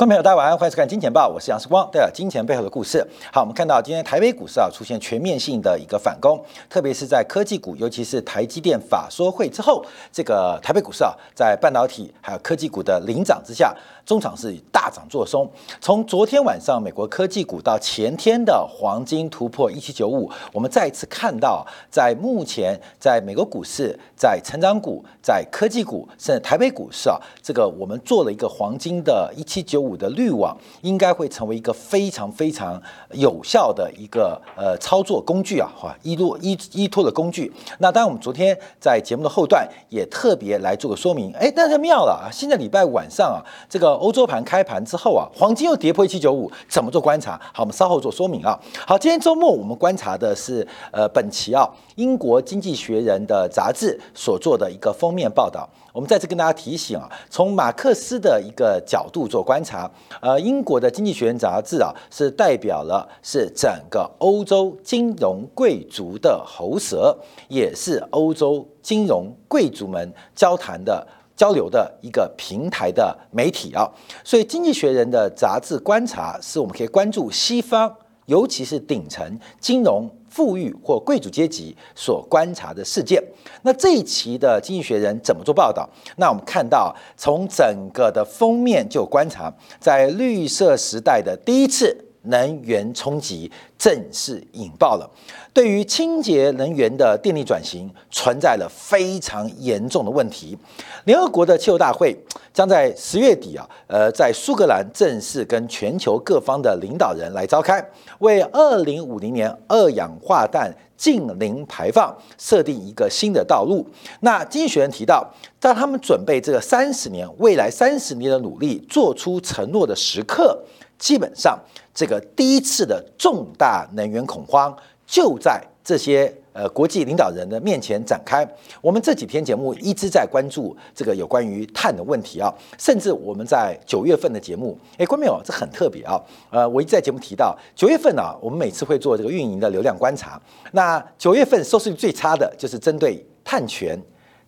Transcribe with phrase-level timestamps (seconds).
[0.00, 3.06] 观众朋友，大家晚上好，欢迎收看《金钱报》，我是杨世光，带来金钱背后的故事。
[3.30, 13.76] 好，我们看到今天台北股市啊出现全面性的一个反攻，特别是在科技股，尤其是台积电法说会之后，这个台北股市啊在半导体还有科技股的领涨之下，
[14.10, 15.48] 中场是大涨做松。
[15.80, 32.82] 从昨天晚上美国科技股到前天的黄金突破一七九五，我们再一次看到，在目前在美国股市、在成长股、在科技股，甚至台北股市啊，这个我们做了一个黄金的一七九五的滤网，应该会成为一个非常非常
[33.12, 37.52] 有效的一个呃操作工具啊，哈，依托依依托的工具。
[37.78, 47.38] 那当然，我们昨天在节目的后段也特别来做个说明，哎，但是妙了啊，现在礼拜晚上啊，这个欧洲盘开盘之后啊，黄金又跌破一七九五，怎么做观察？
[47.52, 48.58] 好，我们稍后做说明啊。
[48.86, 55.68] 好，今天周末我们观察的是呃本期啊英国经济学人的杂志所做的一个封面报道。
[55.92, 71.04] 我们再次跟大家提醒啊，从马克思的一个角度做观察，呃，英国的经济学人杂志啊，是代表了是整个欧洲金融贵族的喉舌，也是欧洲金融贵族们交谈的
[71.40, 73.88] 交流的一个平台的媒体啊。
[74.22, 77.90] 所以，经济学人的杂志观察，是我们可以关注西方，
[78.26, 80.10] 尤其是顶层金融。
[80.30, 83.20] 富裕或贵族阶级所观察的事件，
[83.62, 85.90] 那这一期的《经济学人》怎么做报道？
[86.18, 95.10] 那我们看到，从整个的封面就观察，在绿色时代的第一次能源冲击正式引爆了。
[95.52, 100.56] 对于清洁能源的电力转型，存在了非常严重的问题。
[101.04, 102.16] 联合国的气候大会
[102.52, 107.84] 将在十月底啊，呃，在苏格兰正式跟全球各方的领导人来召开，
[108.18, 113.84] 为二零五零年二氧化碳净零排放设定一个新的道路。
[114.20, 115.26] 那经济学人提到，
[115.58, 120.62] 在他们准备这个三十年未来三十年的努力做出承诺的时刻，
[121.00, 121.58] 基本上
[121.92, 124.72] 这个第一次的重大能源恐慌。
[125.04, 128.46] 就在这些呃国际领导人的面前展开。
[128.80, 135.40] 我们这几天节目一直在关注这个有关于碳的问题啊，甚至我们在九月份的节目，哎，关没有？
[135.44, 136.16] 这很特别啊。
[136.48, 140.40] 呃，我一直在节目提到九月份呢，我们每次会做这个运营的流量观察。
[140.70, 144.00] 那九月份收视率最差的就是针对碳权、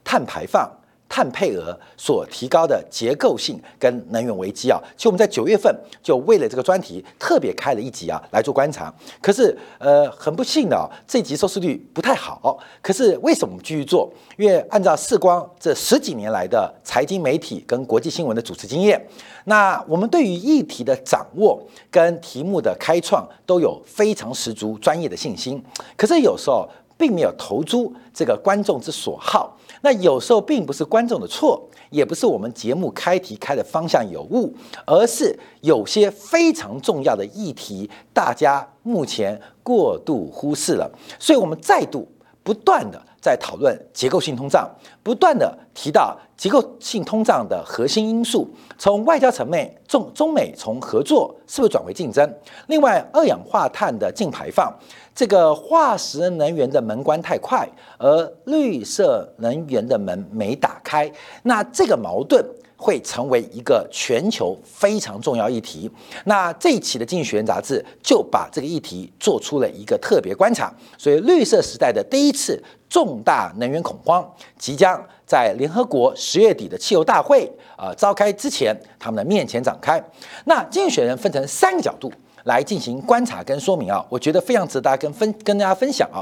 [0.04, 0.70] 碳排放。
[1.12, 5.70] 碳配额所提高的结构性跟能源危机啊，其实我们在九月份
[6.02, 8.90] 就为了这个专题特别开了一集啊来做观察。
[9.20, 12.58] 可是呃很不幸的啊，这集收视率不太好。
[12.80, 14.10] 可是为什么我们继续做？
[14.38, 18.98] 因为按照视光这十几年来的财经媒体跟国际新闻的主持经验，
[19.44, 25.62] 那我们对于议题的掌握跟题目的开创都有非常十足专业的信心。
[25.94, 26.66] 可是有时候
[27.02, 29.58] 并没有投诸这个观众之所好。
[29.80, 34.54] 那有时候并不是观众的错，也不是我们节目开题开的方向有误，
[34.86, 40.88] 而是有些非常重要的议题，大家目前过度忽视了。
[41.18, 42.06] 所以，我们再度
[42.42, 44.68] 不断的在讨论结构性通胀，
[45.02, 52.28] 不断的提到结构性通胀的核心因素，从外交层面，中中美从合作是不是转为竞争？
[52.66, 54.72] 另外，二氧化碳的净排放。
[55.14, 62.42] 这个化石能源的门关太快，而绿色能源的门没打开，那这个矛盾
[62.82, 65.88] 会成为一个全球非常重要议题。
[66.24, 70.74] 那这一期的《经济学人》杂志就把这个议题做出了一个特别观察。
[70.98, 74.28] 所以，绿色时代的第一次重大能源恐慌
[74.58, 80.02] 即将在联合国十月底的气候大会啊召开之前，他们的面前展开。
[80.46, 82.12] 那《经济学人》分成三个角度。
[82.44, 86.18] 来进行观察跟说明啊，我觉得非常值得大家跟分跟大家分享啊。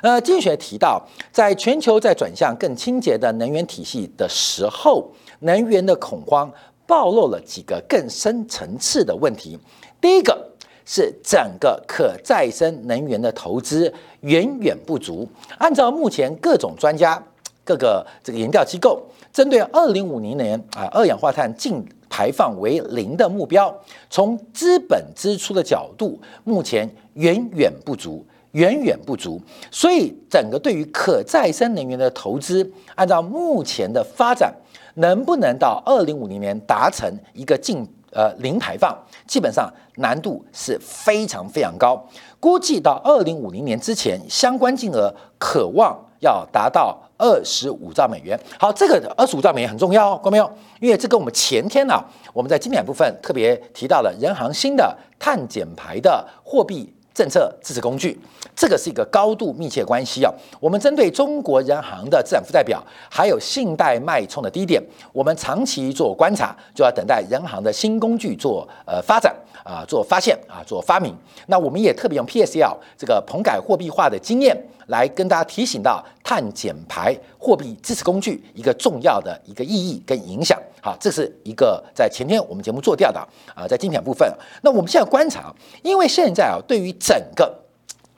[0.00, 5.10] 呃，经济学提到，在全球在转向更清洁的能源体系的时候，
[5.40, 6.50] 能源的恐慌
[6.86, 9.58] 暴露了几个更深层次的问题。
[10.00, 10.50] 第一个
[10.84, 15.28] 是整个可再生能源的投资远远不足。
[15.58, 17.22] 按照目前各种专家、
[17.64, 19.02] 各个这个研调机构
[19.32, 23.74] 针对二零五零年啊二氧化碳净排放为零的目标，
[24.08, 29.42] 从资本支出的角度，目前远远不足，远远不足。
[29.72, 34.54] 所以，整个对于可再生能源的投资，按照目前的发展，
[34.96, 38.94] 能不能到二零五零年达成一个净呃零排放，
[39.26, 42.06] 基本上难度是非常非常高。
[42.38, 46.98] 估计到二零五零年之前，相关金额渴望要达到。
[47.18, 50.52] 二十五兆美元，好，这个二十五兆美元很重要哦，看到没有？
[50.80, 51.98] 因为这跟我们前天呢，
[52.34, 58.20] 我们在经典部分特别提到了人行新的碳减排的货币政策支持工具，
[58.54, 60.30] 这个是一个高度密切关系啊。
[60.60, 64.82] 我们针对中国人行的资产负债表，还有信贷脉冲的低点，
[65.14, 69.34] 我们长期做观察，就要等待人行的新工具做呃发展
[69.66, 71.12] 啊，做发现啊，做发明。
[71.48, 80.56] 那我们也特别用 PSL 这个棚改货币化的经验，来跟大家提醒到碳减排货币支持工具一个重要的一个意义跟影响。
[80.80, 83.18] 好，这是一个在前天我们节目做掉的
[83.56, 84.32] 啊，在精选部分。
[84.62, 85.52] 那我们现在观察，
[85.82, 87.52] 因为现在啊，对于整个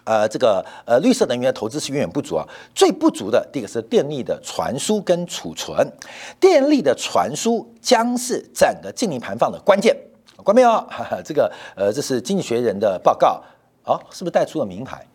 [0.04, 2.46] 呃这个呃绿色能源的投资是远远不足啊。
[2.74, 5.90] 最不足的第一个是电力的传输跟储存，
[6.38, 9.96] 电力的传输将是整个净零盘放的关键。
[10.42, 10.86] 关没有？
[11.24, 13.42] 这个呃，这是经济学人的报告
[13.84, 15.06] 哦，是不是带出了名牌？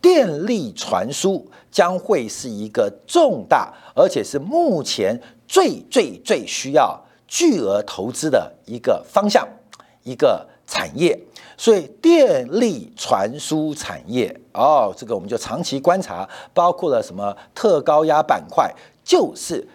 [0.00, 5.20] 电力传输将会是一个重大，而且是目前。
[5.46, 6.98] 最最最需要
[7.28, 9.46] 巨额投资的一个方向，
[10.02, 11.18] 一个产业，
[11.58, 18.74] 所以电力传输产业哦，这个我们就长期观察，包括了什么特高压板块，
[19.04, 19.68] 就是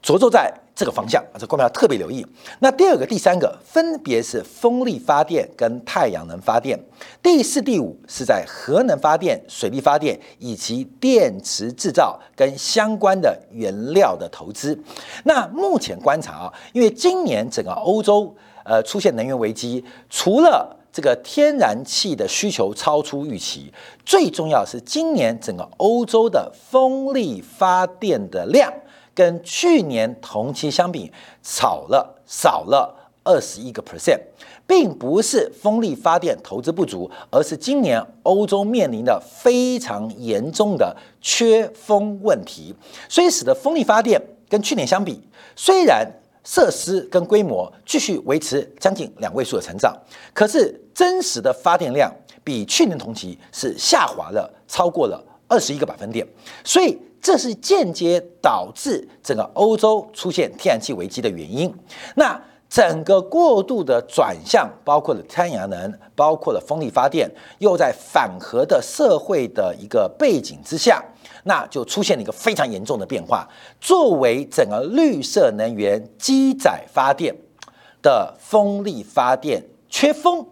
[0.00, 0.50] 着重在。
[0.80, 2.26] 这个方向啊，这股票要特别留意。
[2.60, 6.80] 那第二个、第三个分别是风力发电跟太阳能发电，
[7.22, 14.82] 第四、第五是在核能发电、水力发电以及电池制造跟相关的原料的投资。
[15.24, 18.34] 那目前观察啊，因为今年整个欧洲
[18.64, 23.70] 呃出现能源危机，除了这个天然气的需求超出预期，
[24.06, 28.72] 最重要是今年整个欧洲的风力发电的量。
[29.20, 31.12] 跟去年同期相比，
[31.42, 34.18] 少了少了二十一个 percent，
[34.66, 42.74] 并不是风力发电投资不足，而是今年欧洲面临的非常严重的缺风问题，
[43.10, 44.18] 所以使得风力发电
[44.48, 45.20] 跟去年相比，
[45.54, 46.10] 虽然
[46.42, 49.94] 设施跟规模继续维持将近两位数的成长，
[50.32, 52.10] 可是真实的发电量
[52.42, 56.26] 比去年同期是下滑了超过了二十一个百分点，
[56.64, 56.98] 所以。
[57.20, 61.72] 这是间接导致整个欧洲出现天然气危机的原因。
[62.16, 71.04] 那整个过度的转向，包括了太阳能，包括了风力发电，又在反核的社会的一个背景之下，
[71.44, 73.48] 那就出现了一个非常严重的变化。
[73.80, 77.34] 作为整个绿色能源机载发电
[78.00, 80.46] 的风力发电缺风，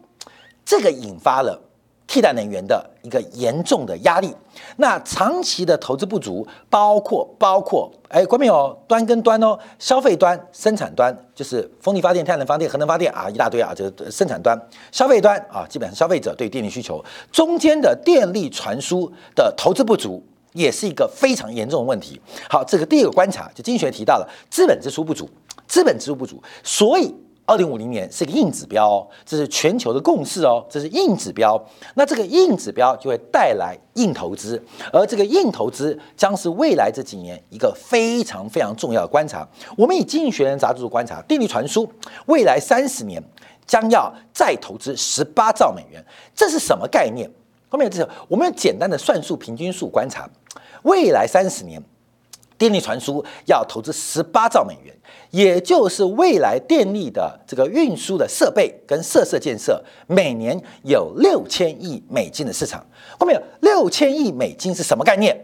[0.65, 1.63] 这个引发了。
[2.11, 4.35] 替代能源的一个严重的压力，
[4.81, 14.57] 那长期的投资不足，包括包括哎，关没有端跟端哦，消费端、生产端就是风力发电、太阳能发电、核能发电啊，一大堆啊，这个生产端、
[14.93, 22.21] 消费端啊，基本上消费者对电力需求中间的电力传输的投资不足，也是一个非常严重的问题。
[22.49, 25.29] 好，这个第一个观察就经济学提到了资本支出不足，
[25.67, 27.15] 资本支出不足，所以。
[27.49, 31.59] 二零五零年是一个硬指标，哦，这是全球的共识哦，这是硬指标。
[31.95, 34.63] 那这个硬指标就会带来硬投资，
[34.93, 39.49] 而这个硬投资将是未来这几年一个非常非常重要的观察。
[39.79, 41.91] 我们以《经济学人》杂志的观察，电力传输
[42.27, 43.23] 未来三十年
[43.67, 46.05] 将要再投资十八兆美元，
[46.35, 47.31] 这是什么概念？
[47.71, 50.29] 后面这是我们用简单的算术平均数观察，
[50.83, 51.83] 未来三十年。
[52.59, 54.93] 电力传输要投资十八兆美元，
[55.31, 62.85] 也就是未来电力的这个运输的设备跟设施建设，每年有六千亿美金的市场。
[63.19, 65.39] 后面有六千亿美金是什么概念？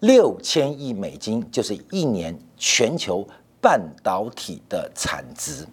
[0.00, 3.26] 六千亿美金就是一年全球
[3.60, 5.64] 半导体的产值，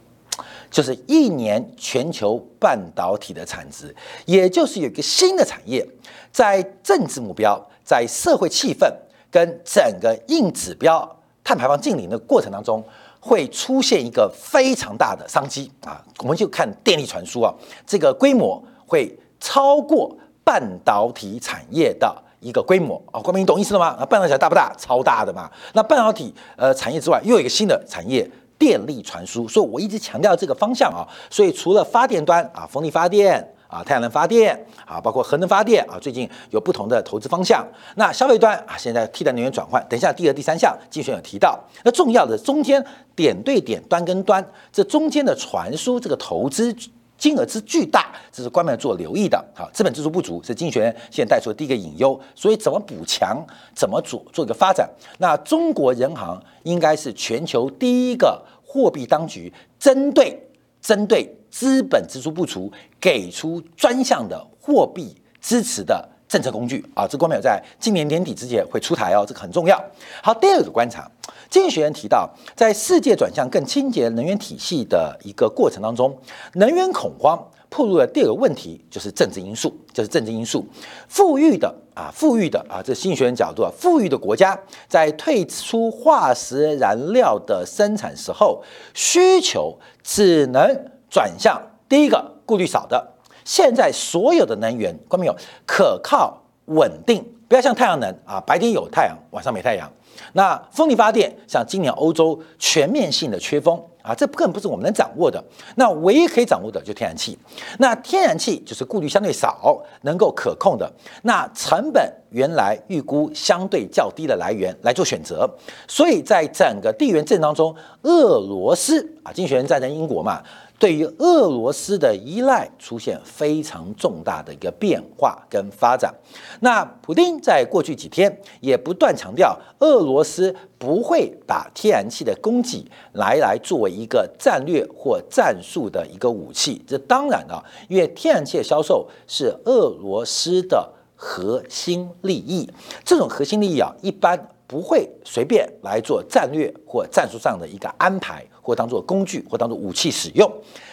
[0.72, 3.94] 就是一年全球半导体的产值，
[4.26, 5.86] 也就是有一个新的产业，
[6.32, 8.90] 在政治目标，在社会气氛。
[9.34, 12.84] 跟整个硬指标碳排放净零的过程当中，
[13.20, 16.00] 会出现一个非常大的商机啊！
[16.20, 17.52] 我们就看电力传输啊，
[17.88, 23.20] 这个规模会超过半导体产业的一个规模啊！
[23.20, 23.88] 光明，你懂意思了吗？
[24.00, 24.72] 啊，半导体大不大？
[24.78, 25.50] 超大的嘛！
[25.74, 29.48] 那半导体呃产业之外，又有一个新的产业——电力传输。
[29.48, 31.02] 所以我一直强调这个方向啊。
[31.32, 33.50] 所以除了发电端啊，风力发电。
[33.74, 37.68] 啊，太阳能发电啊，包括核能发电啊，最近有不同的投资方向。
[37.96, 41.60] 那消费端啊，现在替代能源转换，等一下第二、第三项竞选有提到。
[41.84, 46.76] 那重要的中间点对点端跟端，这中间的传输这个投资
[47.18, 49.44] 金额之巨大，这是官们做留意的。
[49.56, 52.20] 好，资本支出不足是竞选现在带出的第一个隐忧。
[52.36, 54.88] 所以怎么补强，怎么做做一个发展？
[55.18, 60.43] 那中国人行应该是全球第一个货币当局，针对
[60.84, 61.34] 针对。
[61.56, 69.80] 资本支出不足，给出专项的货币支持的政策工具啊，这光没有在今年年底之前会出台哦，这个很重要。
[70.24, 71.08] 好，第二个观察，
[71.52, 76.18] 经济学人提到，在世界转向更清洁能源体系的一个过程当中，
[76.54, 77.38] 能源恐慌
[77.76, 80.64] 暴露了第二个问题，就是政治因素，就是政治因素。
[81.08, 88.64] 富裕的啊，富裕的啊，这经济学人角度啊，富裕的国家在退出化石燃料的生产时候，
[88.94, 93.12] 需求只能转向第一个顾虑少的。
[93.44, 99.92] 现在所有的能源，关没有可靠稳定，不要像太阳能啊，白天有太阳，晚上没太阳。
[100.34, 105.44] 那风力发电，像今年欧洲全面性的缺风啊，这根本不是我们能掌握的。
[105.76, 107.38] 那唯一可以掌握的就天然气。
[107.80, 110.92] 那天然气就是顾虑相对少，能够可控的。
[111.24, 115.50] 那成本原来预估相对较低的来源来做选择。
[115.88, 120.42] 所以在整个地缘政当中，俄罗斯啊，经济学人战争英国嘛。
[120.84, 126.14] 对于俄罗斯的依赖出现非常重大的一个变化跟发展。
[126.60, 136.84] 那普京在过去几天也不断强调，俄罗斯不会把天然气的供给来来作为一个战略或战术的一个武器。
[136.86, 142.70] 这当然啊，因为天然气的销售是俄罗斯的核心利益，
[143.06, 144.50] 这种核心利益啊，一般。
[144.66, 150.52] 不会随便来做战略或战术上的一个安排，或当做工具，或当做武器使用。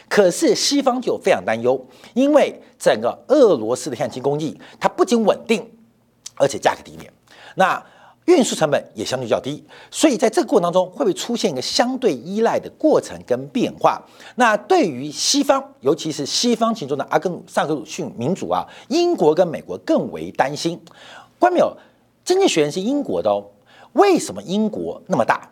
[0.08, 1.80] 可是西方就非常担忧，
[2.14, 5.70] 因为整个俄罗斯的天然气供应，它不仅稳定，
[6.34, 7.10] 而且价格低廉，
[7.54, 7.82] 那
[8.26, 9.64] 运输成本也相对较低。
[9.90, 14.02] 所以在这个过程当中，会不会出现一个相对依赖的过程跟变化？
[14.34, 20.80] 那对于西方，尤其是西方其中的阿根萨克鲁逊民主啊，英国跟美国更为担心。
[21.38, 21.72] 关淼
[22.24, 23.46] 经济学人是英国的哦。
[23.92, 25.49] 为什么英国那么大？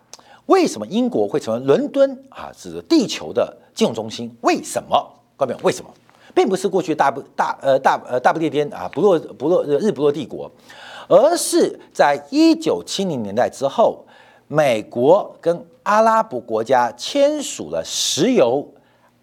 [0.47, 4.35] 为什么英国会成为伦敦啊，是地球的金融中心？
[4.41, 5.15] 为什么？
[5.37, 5.91] 关表为什么？
[6.35, 10.51] 并不是过去大不大呃大呃大不列颠啊不落不落日不落帝国，
[11.09, 14.05] 而是在一九七零年代之后，
[14.47, 18.67] 美国跟阿拉伯国家签署了石油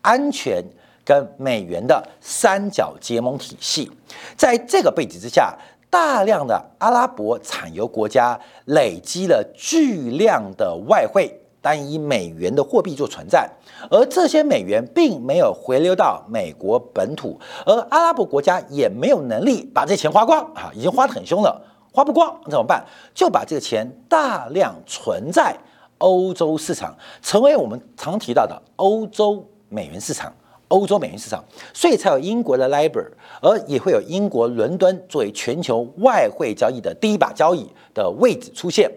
[0.01, 0.63] 安全
[1.03, 3.89] 跟美元的三角结盟体系，
[4.35, 5.57] 在这个背景之下。
[5.95, 13.49] 大量的阿拉伯产油国家累积了巨量的外汇，单以美元的货币做存在，
[13.89, 21.61] 而这些美元并没有回流到美国本土，而阿拉伯国家也没有能力把这钱花光啊，已经花得很凶了，
[21.93, 22.83] 花不光怎么办？
[23.13, 25.55] 就把这个钱大量存在
[25.99, 30.33] 欧洲市场，成为我们常提到的欧洲美元市场。
[30.69, 31.43] 欧洲美元市场，
[31.73, 33.07] 所以才有英国的 LIBOR，
[33.41, 38.91] 而也会有英国伦敦作为全球外汇交易的第一把交椅的位置出现。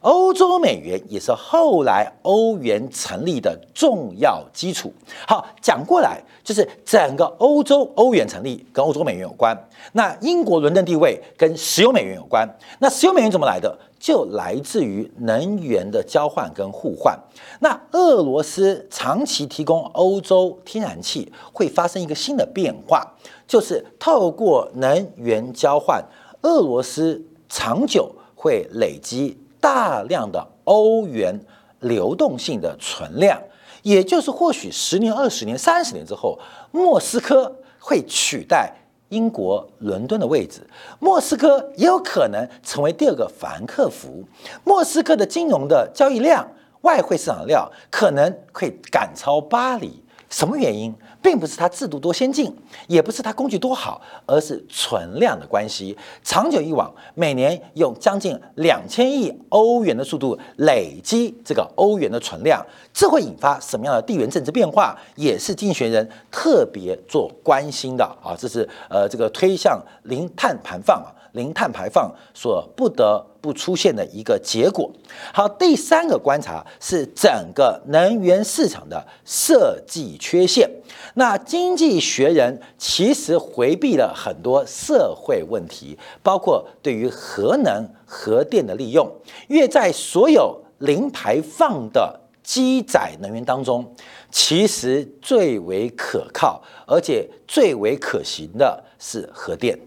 [0.00, 4.92] 欧洲美元也是后来欧元成立的重要基础。
[5.28, 9.56] 好，讲过来就是整个欧洲欧元成立跟欧洲美元有关。
[9.92, 12.48] 那英国伦敦地位跟石油美元有关。
[12.80, 13.78] 那石油美元怎么来的？
[14.02, 17.16] 就来自于能源的交换跟互换。
[17.60, 23.14] 那俄罗斯长期提供欧洲天然气，会发生一个新的变化，
[23.46, 26.04] 就是透过能源交换，
[26.42, 31.38] 俄罗斯长久会累积大量的欧元
[31.78, 33.40] 流动性的存量，
[33.84, 36.36] 也就是或许十年、二十年、三十年之后，
[36.72, 38.74] 莫斯科会取代。
[39.12, 40.66] 英国伦敦的位置，
[40.98, 44.24] 莫斯科也有可能成为第二个凡客福。
[44.64, 46.48] 莫斯科的金融的交易量、
[46.80, 50.01] 外汇市场量可能会赶超巴黎。
[50.32, 50.92] 什么原因？
[51.20, 52.52] 并不是它制度多先进，
[52.88, 55.96] 也不是它工具多好，而是存量的关系。
[56.24, 64.98] 长久以往，每年用将近两千亿欧元的速度累积这个欧元的存量，这会引发什么样的地缘政治变化？
[65.16, 68.34] 也是经济学人特别做关心的啊！
[68.36, 71.12] 这是呃，这个推向零碳排放啊。
[71.32, 74.90] 零碳排放所不得不出现的一个结果。
[75.34, 80.70] 好，第三个观察是整个能源市场的设计缺陷。
[81.14, 89.10] 那经济学人其实回避了很多社会问题，包括对于核能、核电的利用，
[89.48, 93.94] 因为在所有零排放的机载能源当中，
[94.30, 99.78] 其实最为可靠而且最为可行的是核电。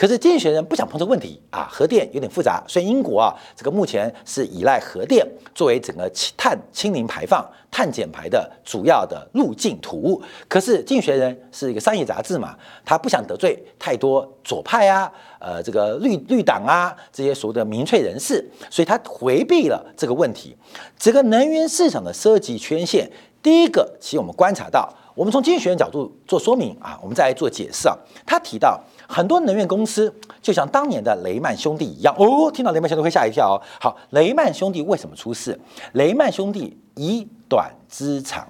[0.00, 5.22] 可是经济学人不想碰这个问题啊，核电有点复杂，所以英国啊，这个目前是依赖核电
[5.54, 10.18] 作为整个碳清零排放、碳减排的主要的路径图。
[10.48, 20.56] 可是经济学人是一个商业杂志嘛，他不想得罪太多左派啊、呃这个绿绿党啊这些所谓的民粹人士，所以他回避了这个问题。
[20.98, 27.94] 这个能源市场的设计缺陷，第一个，其实我们观察到，我们从经济学人角度做说明啊，我们再来做解释啊。
[28.24, 33.56] 他提到很多能源公司就像当年的雷曼兄弟一样哦，听到雷曼兄弟会吓一跳哦。
[33.80, 35.58] 好，雷曼兄弟为什么出事？
[35.94, 38.46] 雷曼兄弟以短资长，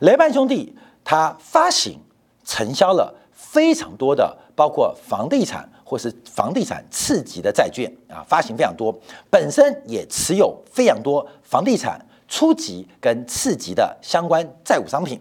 [0.00, 0.74] 雷曼兄弟
[1.04, 2.00] 他发行
[2.42, 8.98] 承销了非常多的，包括房地产或是房地产次级的债券啊，发行非常多，
[9.28, 12.00] 本身也持有非常多房地产。
[12.28, 15.18] 初级跟次级的相关债务商品，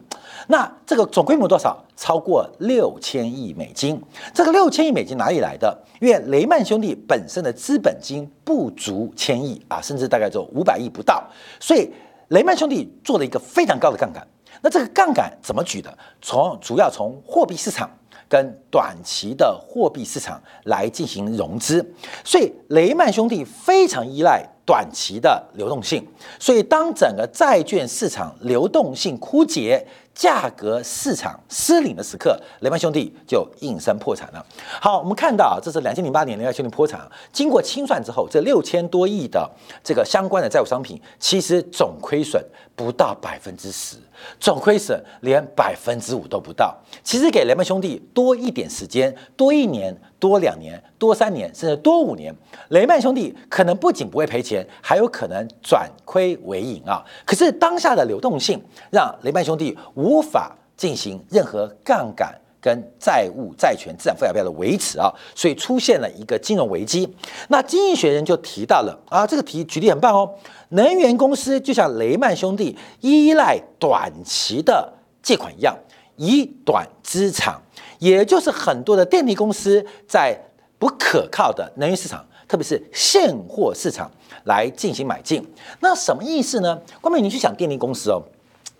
[0.48, 1.84] 那这个总规模多少？
[1.96, 4.00] 超过六千亿美金。
[4.34, 5.76] 这个六千亿美金哪里来的？
[6.00, 11.26] 因为雷曼兄弟本身的资本金不足千亿啊，甚至大概只有五百亿不到，
[11.60, 11.90] 所以
[12.28, 14.26] 雷曼兄弟做了一个非常高的杠杆。
[14.62, 15.98] 那这个杠杆怎么举的？
[16.22, 17.90] 从主要从货币市场
[18.28, 24.46] 跟短期的货币市场来进行融资，所以雷曼兄弟非常依赖。
[24.68, 26.06] 短期的流动性，
[26.38, 29.88] 所以当整个债券市场流动性枯竭。
[30.18, 34.44] 价格市场失灵的时刻，雷曼兄弟就应声破产了。
[34.82, 37.00] 好，我们看到啊，这是两千零八年雷曼兄弟破产，
[37.32, 39.48] 经过清算之后，这六千多亿的
[39.84, 42.44] 这个相关的债务商品，其实总亏损
[42.76, 43.98] 不到百分之十，
[44.40, 46.76] 总亏损连百分之五都不到。
[47.04, 52.32] 其实给雷曼兄弟多一点时间，多一年、多两年、多三年，甚至多五年，
[52.70, 57.04] 雷曼兄弟可能不仅不会赔钱，还有可能转亏为盈啊。
[57.26, 60.22] 可是当下的流动性让雷曼兄弟无。
[60.30, 67.08] 法进行任何杠杆跟债务、债权、资产负债表的维持啊，所以出现了一个金融危机。
[67.48, 70.30] 那经济学人就提到了啊，这个题举例很棒哦。
[70.72, 74.92] 能源公司就像雷曼兄弟依赖短期的
[75.24, 75.74] 借款一样，
[76.18, 77.62] 以短资长，
[78.00, 80.38] 也就是很多的电力公司在
[80.78, 84.12] 不可靠的能源市场，特别是现货市场
[84.44, 85.44] 来进行买进。
[85.80, 86.80] 那什么意思呢？
[87.02, 88.22] 光明，你去想电力公司哦。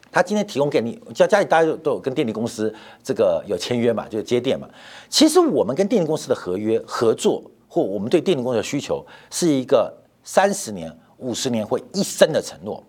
[0.10, 4.68] 他今天提供给你家家里大家都有跟电力公司这个有签约嘛，就是接电嘛。
[5.10, 12.84] 其实我们跟电力公司的合约合作，或我们对电力公司的需求，是一个三十年、五十年或一生的承诺。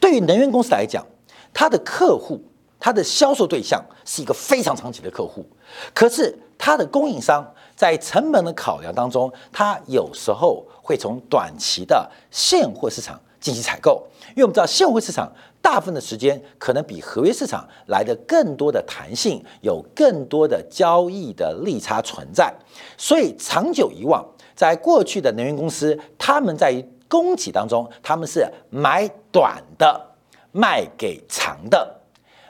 [0.00, 1.04] 对于能源公司来讲，
[1.52, 2.40] 它的客户、
[2.82, 5.46] 它的销售对象是一个非常长期的客户。
[5.94, 15.30] 可是它的供应商在成本的考量当中，它有时候会从短期的现货市场进行采购，因为我们知道现货市场。
[15.62, 22.52] 大部分的时间可能比合约市场来的更多的弹性，有更多的交易的利差存在，
[22.98, 30.08] 所以长久以往，在过去的能源公司，他们在供给当中，他们是买短的
[30.50, 32.01] 卖给长的，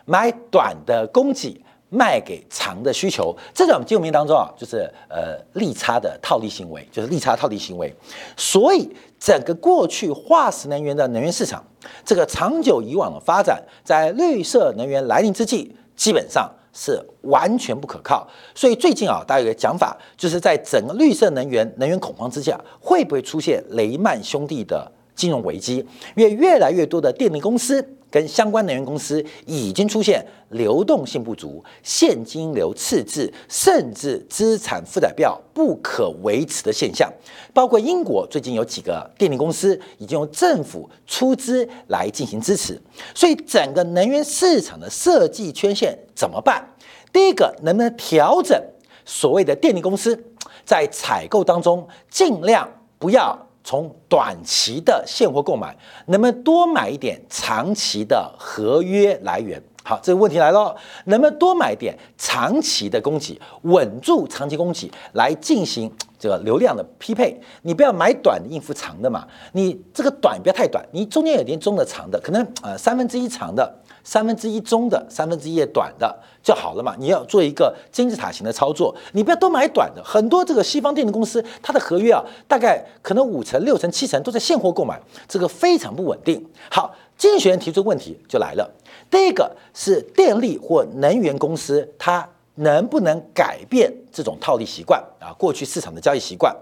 [0.05, 7.95] 买短的供给卖给长的需求，这种金融面当中啊，就是呃利差的套利行为，就是利差套利行为，
[8.37, 8.89] 所以。
[9.23, 11.65] 整个过去化石能源的能源市场，
[12.05, 18.27] 这个长久以往的发展，在绿色能源来临之际，基本上是完全不可靠。
[18.53, 25.87] 所以最近啊，大家有个讲法，就是在整个绿色能源能源恐慌之下，会不会出现雷曼兄弟的金融危机？
[26.17, 27.97] 因为越来越多的电力公司。
[28.13, 37.11] 跟相关能源公司已经出现流动性不足、现金流赤字，甚至资产负债表不可维持的现象。
[37.55, 42.79] 包括英国最近有几个电力公司已经用政府出资来进行支持，
[43.15, 46.63] 所以整个能源市场的设计缺陷怎么办？
[47.11, 48.63] 第一个，能不能调整
[49.07, 50.23] 所谓的电力公司
[50.65, 53.49] 在采购当中尽量不要。
[53.65, 59.63] 从短期的现货购买，能不能多买一点长期的合约来源？
[59.85, 67.41] 好，这个问题来了，能不能多买点长期的供给，稳住长期供给，来进行这个流量的匹配？
[67.63, 73.82] 你不要买短的应付长的嘛，你这个短不要太短，你中间有点中的长的，可能呃三分之一长的。
[74.05, 76.95] 三分之一中的，三分之一短的就好了嘛？
[76.99, 80.03] 你要做一个金字塔型的操作，你不要都买短的。
[80.05, 86.45] 很多这个西方电力公司，它的合约啊，大概可能五成、六成、七成都在现货购买，这个非常不稳定。
[86.71, 88.71] 好，经济学人提出问题就来了。
[89.11, 95.33] 第一个是电力或能源公司，它能不能改变这种套利习惯啊？
[95.39, 96.55] 过去市场的交易习惯。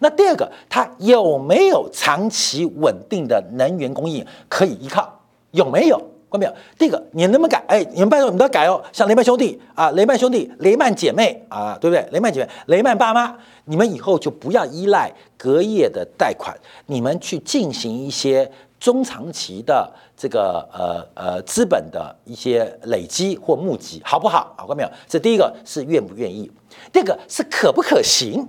[0.00, 5.20] 那第二个，它有没有长期稳定的能源供应可以依靠？
[5.52, 6.00] 有没有？
[6.28, 6.54] 关没有？
[6.78, 7.64] 第一个，你能不能改？
[7.68, 8.82] 哎，你们拜托，你们要改哦。
[8.92, 12.06] 像雷曼兄弟啊，雷曼兄弟、雷曼姐妹啊，对不对？
[12.12, 16.54] 雷曼姐妹、雷曼爸妈，你们以后就不要依赖隔夜的贷款，
[16.86, 24.54] 你们去进行一些中长期的这个呃呃资本的一些累积或募集，好不好？
[24.58, 24.90] 好过没有？
[25.08, 26.50] 这第一个是愿不愿意，
[26.92, 28.46] 第二个是可不可行。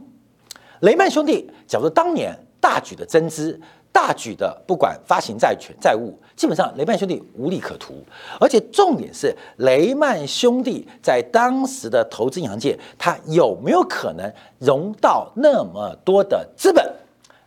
[0.81, 3.59] 雷曼兄弟，假如当年大举的增资。
[4.01, 7.95] 大举的不管发行债权债务，基本上雷曼兄弟无利可图，
[8.39, 16.89] 而且重点是雷曼兄弟在当时的投资银行界，他有没有可能融到那么多的资本，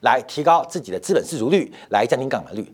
[0.03, 2.71] 来提高自己的资本市足率，来降低杠杆率？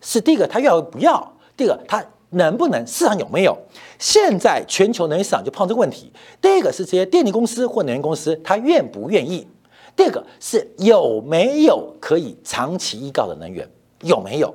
[0.00, 1.32] 是第一个，他要不要？
[1.56, 2.86] 第二个，他能不能？
[2.86, 3.58] 市场有没有？
[3.98, 6.12] 现在全球能源市场就碰这个问题。
[6.40, 9.44] 第一个是这些电力公司或能源公司，他愿不愿意？
[9.96, 13.66] 第二个是有没有可以长期依靠的能源？
[14.02, 14.54] 有没有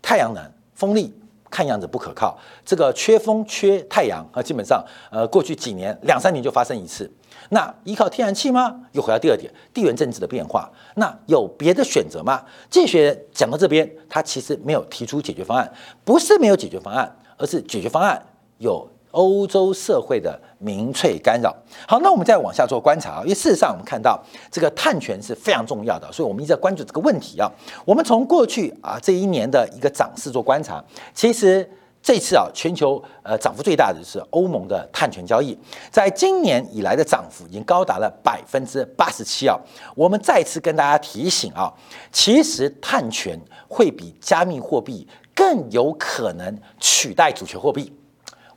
[0.00, 0.42] 太阳能、
[0.74, 1.14] 风力？
[1.50, 2.38] 看样子不可靠。
[2.62, 7.10] 这个缺风、缺太阳啊，基本上呃，过去几年两三年就发生一次。
[7.48, 8.82] 那依靠天然气吗？
[8.92, 10.70] 又回到第二点，地缘政治的变化。
[10.96, 12.44] 那有别的选择吗？
[12.68, 15.72] 这些讲到这边，他其实没有提出解决方案，
[16.04, 18.22] 不是没有解决方案，而是解决方案
[18.58, 18.86] 有。
[19.10, 21.54] 欧洲社会的民粹干扰。
[21.86, 27.50] 好，那我们再往下做观察啊，因为事实上我们看到这个碳权是非常重要的，所以我们一直在关注这个问题啊。
[27.84, 31.68] 我们从过去啊这一年的一个涨势做观察，其实
[32.02, 35.58] 这次啊全球呃涨幅最大的是欧盟的碳权交易，
[35.90, 39.58] 在今年以来的涨幅已经高达了百分之八十七啊。
[39.96, 41.72] 我们再次跟大家提醒啊，
[42.12, 47.92] 其实碳权会比加密货币更有可能取代主权货币。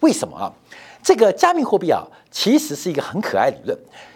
[0.01, 0.53] 为什么啊？
[1.01, 3.75] 这个加密货币啊，其实是一个很可爱理论，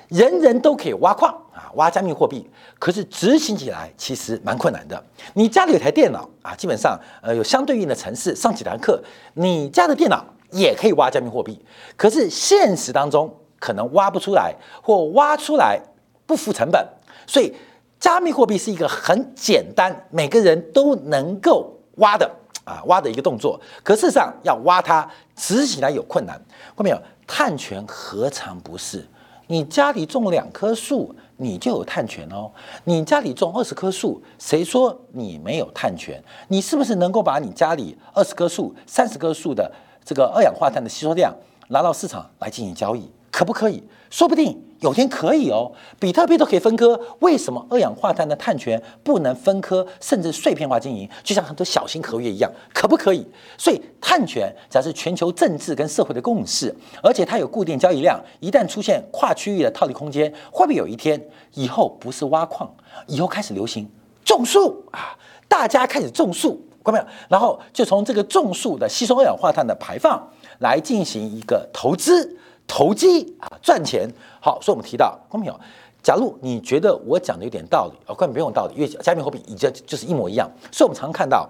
[0.10, 2.48] 人人都可以挖矿啊，挖加密货币。
[2.78, 5.04] 可是执行起来其实蛮困难的。
[5.34, 9.02] 你家里有台电脑啊，基本上呃有相对应的城市上几堂课，
[9.34, 11.60] 你家的电脑也可以挖加密货币。
[11.96, 15.80] 可是现实当中可能挖不出来，或挖出来
[16.28, 16.86] 不付成本。
[17.26, 17.52] 所以
[18.00, 22.30] 加密货币是一个很简单，每个人都能够挖的。
[22.66, 26.36] 啊，挖的一个动作，可事实上要挖它，执行起来有困难。
[26.76, 27.02] 看到没有？
[27.26, 29.08] 碳权何尝不是？
[29.48, 32.52] 你家里种两棵树，你就有碳权哦。
[32.84, 36.22] 你家里种二十棵树，谁说你没有碳权？
[36.48, 39.72] 你是不是能够把你家里二十棵树、三十棵树的
[40.04, 41.32] 这个二氧化碳的吸收量
[41.68, 43.08] 拿到市场来进行交易？
[43.32, 43.84] 可不可以？
[44.10, 45.72] 说不定有天可以哦。
[46.00, 51.10] 比特币都可以分割，为什么二氧化碳的碳权不能分割，甚至碎片化经营？
[51.24, 53.26] 就像很多小型合约一样，可不可以？
[53.58, 61.20] 所以碳权才是全球政治跟社会的共识，而且它有固定交易量，一旦出现跨区域的套利空间，会不会有一天
[61.56, 62.72] 以后不是挖矿，
[63.08, 63.90] 以后开始流行
[64.24, 65.18] 种树啊？
[65.48, 67.06] 大家开始种树，看到没有？
[67.28, 70.22] 然后就从这个种树的吸收二氧化碳的排放
[70.60, 72.38] 来进行一个投资。
[72.68, 74.10] 投机啊，赚钱
[74.42, 75.60] 好，所以我们提到，观众朋友，
[76.04, 80.50] 假如你觉得我讲的有点道理，哦，根本不用道理，因为加密货币已经就是一模一样。
[80.72, 81.50] 所以我们常看到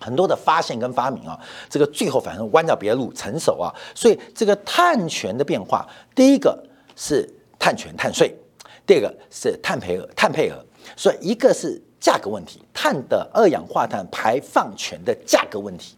[0.00, 1.38] 很多的发现跟发明啊，
[1.68, 3.72] 这个最后反正弯掉别的路，成熟啊。
[3.94, 6.58] 所以这个碳权的变化，第一个
[6.96, 8.34] 是碳权碳税，
[8.86, 10.56] 第二个是碳配额碳配额。
[10.96, 15.94] 所以一个是价格问题，碳的二氧化碳排放权的价格问题；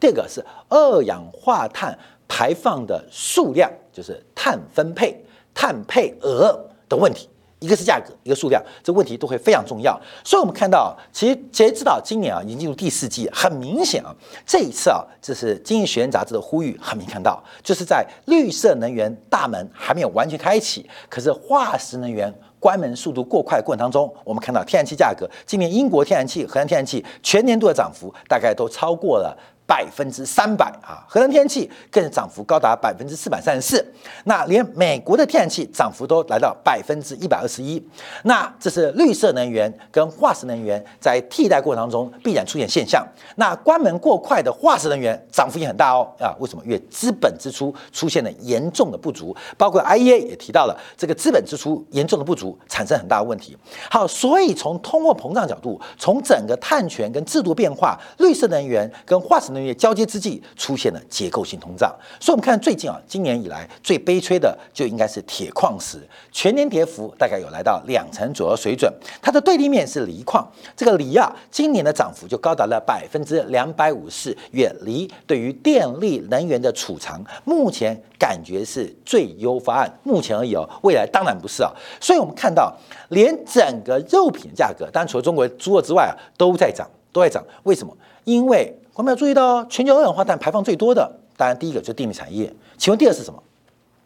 [0.00, 1.98] 第二个是二氧化碳。
[2.28, 6.58] 排放的数量就是碳分配、碳配额
[6.88, 7.28] 的问题，
[7.60, 9.98] 一个是价格，一个数量，这问题都会非常重要。
[10.24, 29.38] 所以，我们看到，其实截止到今年啊，已经进入第四季，很明显啊，这一次啊，这是《经济学人》杂志的呼吁，很明看到，就是在绿色能源大门还没有完全开启，可是化石能源关门速度过快的过程当中，我们看到天然气价格，今年英国天然气、荷兰天然气全年度的涨幅大概都超过了。
[29.66, 37.82] 百分之三百啊，荷兰天然气更是涨幅高达百分之四百三十四，那连美国的天然气涨幅都来到百分之一百二十一，
[38.24, 43.06] 那这是绿色能源跟化石能源在替代过程当中必然出现现象。
[43.36, 46.62] 那关门过快的化石能源涨幅也很大哦啊，为什么？
[46.64, 53.56] 因为资本支出出现了严重的不足，包括 IEA 也提到了这个资本支出严重的不足，产生很大的问题。
[53.90, 61.90] 好，所以从通货膨胀角度，从整个碳权跟制度变化，绿色能源跟化石能源交接之际出现了结构性通胀，
[62.20, 65.98] 所以我们看最近啊，今年以来最悲催的就应该是铁矿石，
[66.30, 68.92] 全年跌幅大概有来到两成左右水准。
[69.22, 74.36] 它的对立面是锂矿，这个锂啊，今年的涨幅就高达了百分之两百五十。
[74.50, 79.90] 远离对于电力能源的储藏，目前感觉是最优方案。
[80.02, 81.72] 目前而已哦，未来当然不是啊。
[82.00, 82.76] 所以我们看到，
[83.10, 87.44] 连整个肉品价格，当然除了中国猪肉之外啊，都在涨，都在涨。
[87.62, 87.96] 为什么？
[88.24, 92.52] 因为我们要注意到，全球二氧化碳排放最多的，当然第一个就是电力产业。
[92.78, 93.42] 请问第二是什么？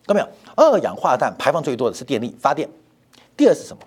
[0.07, 0.29] 看到没有？
[0.57, 2.67] 二氧化碳排放最多的是电力发电。
[3.37, 3.83] 第二是什么？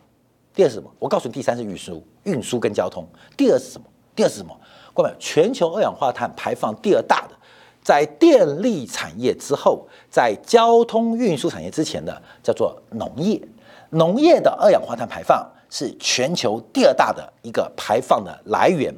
[0.53, 0.91] 第二是什么？
[0.99, 3.03] 我告诉你，第三是运输，运输跟交通。
[3.35, 3.87] 第二是什么？
[4.15, 4.55] 第二是什么？
[4.93, 7.33] 各位，全球二氧化碳排放第二大的，
[7.81, 13.41] 在电力产业之后，在交通运输产业之前的叫做农业。
[13.89, 18.93] 农业的二氧化碳排放是全球第二大的一个排放的来源。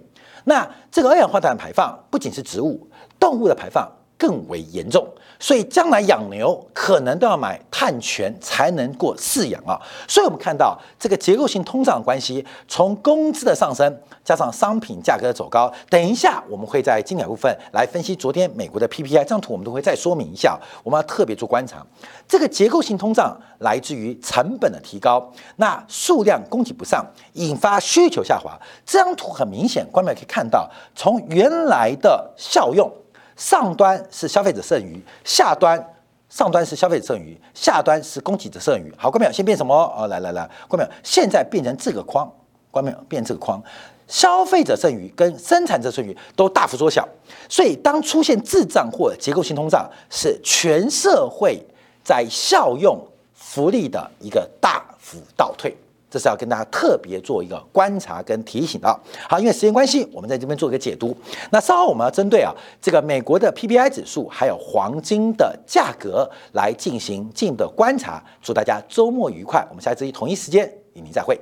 [0.45, 5.08] 那这个二氧化碳排放不仅是植物、动物的排放更为严重。
[5.39, 9.76] 所以将来养牛可能都要买碳权才能过饲养啊，
[10.08, 21.86] 所以我们看到这个结构性通胀关系，从工资的上升加上商品价格的走高，等一下我们会在精彩部分来分析昨天美国的 PPI 这张图，我们都会再说明一下，我们要特别做观察。
[22.26, 28.58] 这个结构性通胀来自于成本的提高，那数量供给不上，引发需求下滑。
[28.86, 32.89] 这张图很明显，观众可以看到，从原来的效用。
[33.35, 35.83] 上端是消费者剩余，下端
[36.29, 38.93] 上端是消费者剩余，下端是供给者剩余。
[38.97, 39.31] 好，关没有？
[39.31, 39.75] 先变什么？
[39.97, 40.91] 哦，来来来，关没有？
[41.03, 42.31] 现在变成这个框，
[42.71, 42.97] 关没有？
[43.07, 43.61] 变这个框，
[44.07, 47.07] 消费者剩余跟生产者剩余都大幅缩小。
[47.47, 51.63] 所以，当出现滞胀或结构性通胀，是全社会
[52.03, 52.99] 在效用
[53.33, 55.75] 福利的一个大幅倒退。
[56.13, 58.99] 这是要跟大家特别做一个观察跟提醒的。
[59.28, 61.17] 好，因为时间关系，我们在这边做一个解读。
[61.49, 68.23] 那稍后我们要针对啊这个美国的 PPI 指数，还有黄金的价格来进行进一步的观察。
[68.43, 71.36] 祝大家周末愉快，我们下一次同一时间与您再会。